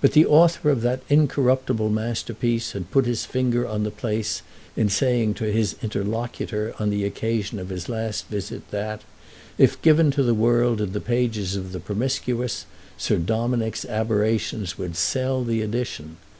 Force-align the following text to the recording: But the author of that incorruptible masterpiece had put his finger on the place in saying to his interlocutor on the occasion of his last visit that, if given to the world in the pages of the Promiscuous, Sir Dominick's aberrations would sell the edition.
But 0.00 0.14
the 0.14 0.26
author 0.26 0.68
of 0.70 0.80
that 0.80 1.04
incorruptible 1.08 1.88
masterpiece 1.88 2.72
had 2.72 2.90
put 2.90 3.06
his 3.06 3.24
finger 3.24 3.68
on 3.68 3.84
the 3.84 3.92
place 3.92 4.42
in 4.74 4.88
saying 4.88 5.34
to 5.34 5.44
his 5.44 5.76
interlocutor 5.80 6.74
on 6.80 6.90
the 6.90 7.04
occasion 7.04 7.60
of 7.60 7.68
his 7.68 7.88
last 7.88 8.26
visit 8.26 8.68
that, 8.72 9.02
if 9.56 9.80
given 9.80 10.10
to 10.10 10.24
the 10.24 10.34
world 10.34 10.80
in 10.80 10.90
the 10.90 11.00
pages 11.00 11.54
of 11.54 11.70
the 11.70 11.78
Promiscuous, 11.78 12.66
Sir 12.98 13.16
Dominick's 13.18 13.84
aberrations 13.84 14.76
would 14.76 14.96
sell 14.96 15.44
the 15.44 15.62
edition. 15.62 16.16